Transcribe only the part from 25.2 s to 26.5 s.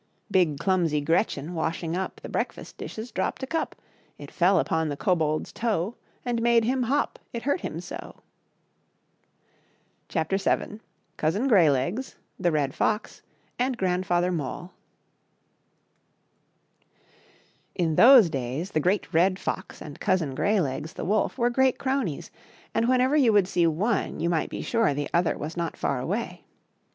was not far away.